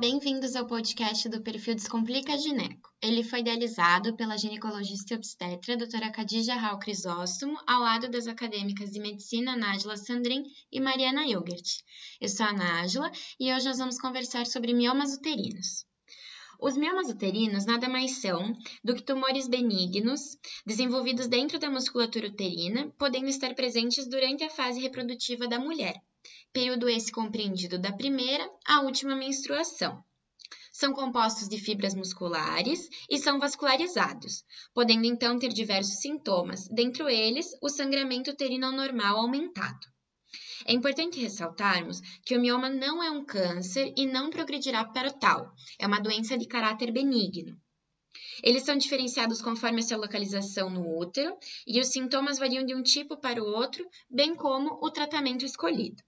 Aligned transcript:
bem-vindos 0.00 0.56
ao 0.56 0.66
podcast 0.66 1.28
do 1.28 1.42
perfil 1.42 1.74
Descomplica 1.74 2.38
Gineco. 2.38 2.90
Ele 3.02 3.22
foi 3.22 3.40
idealizado 3.40 4.16
pela 4.16 4.38
ginecologista 4.38 5.12
e 5.12 5.16
obstetra 5.18 5.76
doutora 5.76 6.10
Khadija 6.10 6.54
Raul 6.54 6.78
Crisóstomo, 6.78 7.58
ao 7.66 7.82
lado 7.82 8.10
das 8.10 8.26
acadêmicas 8.26 8.92
de 8.92 8.98
medicina 8.98 9.54
Nájila 9.54 9.98
Sandrin 9.98 10.42
e 10.72 10.80
Mariana 10.80 11.26
Hilgert. 11.26 11.82
Eu 12.18 12.30
sou 12.30 12.46
a 12.46 12.52
Nájila 12.54 13.12
e 13.38 13.52
hoje 13.52 13.66
nós 13.66 13.76
vamos 13.76 13.98
conversar 13.98 14.46
sobre 14.46 14.72
miomas 14.72 15.12
uterinos. 15.12 15.84
Os 16.58 16.78
miomas 16.78 17.10
uterinos 17.10 17.66
nada 17.66 17.86
mais 17.86 18.22
são 18.22 18.54
do 18.82 18.94
que 18.94 19.02
tumores 19.02 19.48
benignos 19.48 20.38
desenvolvidos 20.64 21.28
dentro 21.28 21.58
da 21.58 21.70
musculatura 21.70 22.28
uterina, 22.28 22.90
podendo 22.98 23.28
estar 23.28 23.54
presentes 23.54 24.08
durante 24.08 24.44
a 24.44 24.50
fase 24.50 24.80
reprodutiva 24.80 25.46
da 25.46 25.58
mulher, 25.58 25.94
período 26.52 26.88
esse 26.88 27.12
compreendido 27.12 27.78
da 27.78 27.92
primeira 27.92 28.48
à 28.66 28.80
última 28.80 29.14
menstruação. 29.14 30.02
São 30.72 30.92
compostos 30.92 31.48
de 31.48 31.58
fibras 31.58 31.94
musculares 31.94 32.88
e 33.08 33.18
são 33.18 33.38
vascularizados, 33.38 34.44
podendo 34.74 35.04
então 35.04 35.38
ter 35.38 35.48
diversos 35.48 36.00
sintomas, 36.00 36.66
dentre 36.68 37.02
eles 37.12 37.46
o 37.60 37.68
sangramento 37.68 38.30
uterino 38.30 38.72
normal 38.72 39.18
aumentado. 39.18 39.86
É 40.66 40.72
importante 40.72 41.20
ressaltarmos 41.20 42.00
que 42.24 42.36
o 42.36 42.40
mioma 42.40 42.68
não 42.68 43.02
é 43.02 43.10
um 43.10 43.24
câncer 43.24 43.92
e 43.96 44.06
não 44.06 44.30
progredirá 44.30 44.84
para 44.84 45.10
tal, 45.10 45.52
é 45.78 45.86
uma 45.86 46.00
doença 46.00 46.36
de 46.36 46.46
caráter 46.46 46.90
benigno. 46.90 47.56
Eles 48.42 48.64
são 48.64 48.76
diferenciados 48.76 49.42
conforme 49.42 49.80
a 49.80 49.82
sua 49.82 49.98
localização 49.98 50.70
no 50.70 50.98
útero 50.98 51.36
e 51.66 51.80
os 51.80 51.88
sintomas 51.88 52.38
variam 52.38 52.64
de 52.64 52.74
um 52.74 52.82
tipo 52.82 53.16
para 53.16 53.42
o 53.42 53.46
outro, 53.46 53.86
bem 54.08 54.34
como 54.34 54.78
o 54.82 54.90
tratamento 54.90 55.44
escolhido. 55.44 56.02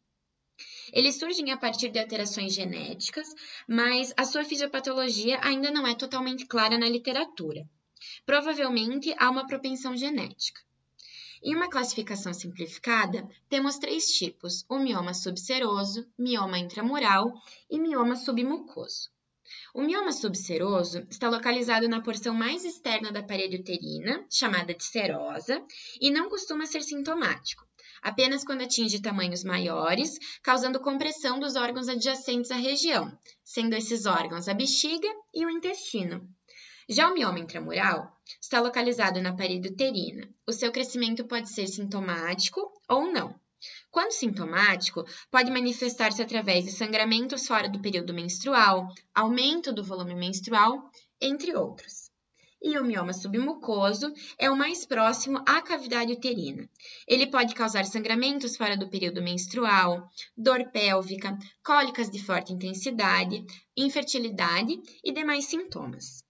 Eles 0.92 1.18
surgem 1.18 1.50
a 1.50 1.56
partir 1.56 1.88
de 1.88 1.98
alterações 1.98 2.52
genéticas, 2.52 3.26
mas 3.66 4.12
a 4.16 4.24
sua 4.24 4.44
fisiopatologia 4.44 5.40
ainda 5.42 5.70
não 5.70 5.86
é 5.86 5.94
totalmente 5.94 6.44
clara 6.46 6.76
na 6.76 6.88
literatura. 6.88 7.66
Provavelmente 8.26 9.14
há 9.18 9.30
uma 9.30 9.46
propensão 9.46 9.96
genética. 9.96 10.60
Em 11.42 11.56
uma 11.56 11.70
classificação 11.70 12.32
simplificada, 12.32 13.26
temos 13.48 13.78
três 13.78 14.06
tipos: 14.06 14.64
o 14.68 14.78
mioma 14.78 15.14
subseroso, 15.14 16.06
mioma 16.18 16.58
intramural 16.58 17.32
e 17.70 17.80
mioma 17.80 18.14
submucoso. 18.14 19.10
O 19.74 19.82
mioma 19.82 20.12
subseroso 20.12 21.06
está 21.10 21.28
localizado 21.28 21.88
na 21.88 22.02
porção 22.02 22.34
mais 22.34 22.64
externa 22.64 23.10
da 23.10 23.22
parede 23.22 23.56
uterina, 23.56 24.24
chamada 24.30 24.74
de 24.74 24.84
serosa, 24.84 25.64
e 26.00 26.10
não 26.10 26.28
costuma 26.28 26.66
ser 26.66 26.82
sintomático, 26.82 27.66
apenas 28.02 28.44
quando 28.44 28.62
atinge 28.62 29.00
tamanhos 29.00 29.44
maiores, 29.44 30.18
causando 30.42 30.80
compressão 30.80 31.40
dos 31.40 31.56
órgãos 31.56 31.88
adjacentes 31.88 32.50
à 32.50 32.56
região, 32.56 33.10
sendo 33.42 33.74
esses 33.74 34.06
órgãos 34.06 34.48
a 34.48 34.54
bexiga 34.54 35.08
e 35.34 35.46
o 35.46 35.50
intestino. 35.50 36.28
Já 36.88 37.08
o 37.08 37.14
mioma 37.14 37.38
intramural 37.38 38.14
está 38.40 38.60
localizado 38.60 39.22
na 39.22 39.34
parede 39.34 39.68
uterina. 39.68 40.28
O 40.46 40.52
seu 40.52 40.70
crescimento 40.70 41.24
pode 41.24 41.48
ser 41.48 41.66
sintomático 41.66 42.60
ou 42.88 43.10
não. 43.10 43.40
Quando 43.90 44.12
sintomático, 44.12 45.04
pode 45.30 45.50
manifestar-se 45.50 46.22
através 46.22 46.64
de 46.64 46.72
sangramentos 46.72 47.46
fora 47.46 47.68
do 47.68 47.80
período 47.80 48.14
menstrual, 48.14 48.88
aumento 49.14 49.72
do 49.72 49.84
volume 49.84 50.14
menstrual, 50.14 50.90
entre 51.20 51.54
outros. 51.54 52.10
E 52.64 52.78
o 52.78 52.84
mioma 52.84 53.12
submucoso 53.12 54.12
é 54.38 54.48
o 54.48 54.56
mais 54.56 54.86
próximo 54.86 55.42
à 55.46 55.60
cavidade 55.60 56.12
uterina. 56.12 56.68
Ele 57.08 57.26
pode 57.26 57.56
causar 57.56 57.84
sangramentos 57.84 58.56
fora 58.56 58.76
do 58.76 58.88
período 58.88 59.20
menstrual, 59.20 60.08
dor 60.36 60.70
pélvica, 60.70 61.36
cólicas 61.64 62.08
de 62.08 62.22
forte 62.22 62.52
intensidade, 62.52 63.44
infertilidade 63.76 64.80
e 65.02 65.10
demais 65.10 65.46
sintomas. 65.46 66.22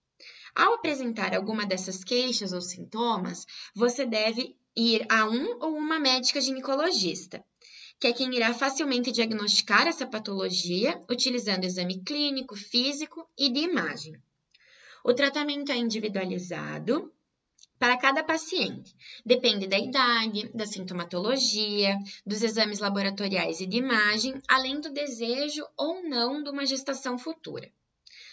Ao 0.55 0.75
apresentar 0.75 1.34
alguma 1.34 1.66
dessas 1.66 2.03
queixas 2.03 2.53
ou 2.53 2.62
sintomas, 2.62 3.47
você 3.75 4.06
deve 4.06 4.56
ir 4.77 5.06
a 5.09 5.27
um 5.27 5.59
ou 5.60 5.77
uma 5.77 5.99
médica 5.99 6.41
ginecologista, 6.41 7.44
que 8.00 8.06
é 8.06 8.12
quem 8.12 8.34
irá 8.34 8.53
facilmente 8.53 9.12
diagnosticar 9.12 9.87
essa 9.87 10.06
patologia 10.06 11.03
utilizando 11.10 11.65
exame 11.65 12.03
clínico, 12.03 12.56
físico 12.56 13.28
e 13.38 13.50
de 13.50 13.60
imagem. 13.60 14.15
O 15.05 15.12
tratamento 15.12 15.71
é 15.72 15.77
individualizado 15.77 17.12
para 17.78 17.99
cada 17.99 18.22
paciente. 18.22 18.94
Depende 19.27 19.66
da 19.66 19.77
idade, 19.77 20.49
da 20.55 20.65
sintomatologia, 20.65 21.99
dos 22.25 22.43
exames 22.43 22.78
laboratoriais 22.78 23.60
e 23.60 23.66
de 23.66 23.78
imagem, 23.78 24.41
além 24.47 24.81
do 24.81 24.93
desejo 24.93 25.66
ou 25.77 26.03
não 26.09 26.43
de 26.43 26.50
uma 26.50 26.65
gestação 26.65 27.19
futura. 27.19 27.69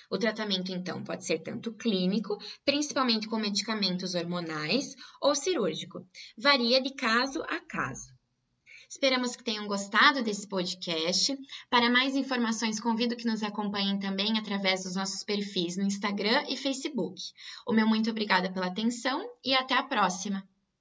O 0.09 0.17
tratamento, 0.17 0.71
então, 0.71 1.03
pode 1.03 1.25
ser 1.25 1.39
tanto 1.39 1.71
clínico, 1.73 2.37
principalmente 2.65 3.27
com 3.27 3.37
medicamentos 3.37 4.15
hormonais, 4.15 4.95
ou 5.21 5.35
cirúrgico. 5.35 6.05
Varia 6.37 6.81
de 6.81 6.95
caso 6.95 7.43
a 7.43 7.59
caso. 7.59 8.07
Esperamos 8.89 9.35
que 9.35 9.43
tenham 9.43 9.67
gostado 9.67 10.23
desse 10.23 10.47
podcast. 10.47 11.37
Para 11.69 11.91
mais 11.91 12.15
informações, 12.15 12.79
convido 12.79 13.15
que 13.15 13.27
nos 13.27 13.43
acompanhem 13.43 13.99
também 13.99 14.39
através 14.39 14.83
dos 14.83 14.95
nossos 14.95 15.23
perfis 15.23 15.77
no 15.77 15.83
Instagram 15.83 16.43
e 16.49 16.57
Facebook. 16.57 17.21
O 17.67 17.71
meu 17.71 17.87
muito 17.87 18.09
obrigada 18.09 18.51
pela 18.51 18.65
atenção 18.65 19.23
e 19.45 19.53
até 19.53 19.75
a 19.75 19.83
próxima! 19.83 20.43